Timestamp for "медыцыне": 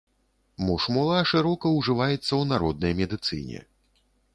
3.05-3.59